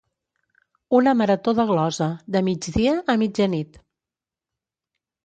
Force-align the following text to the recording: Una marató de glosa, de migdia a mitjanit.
Una 0.99 1.11
marató 1.19 1.53
de 1.59 1.65
glosa, 1.71 2.07
de 2.37 2.41
migdia 2.47 2.95
a 3.15 3.17
mitjanit. 3.25 3.79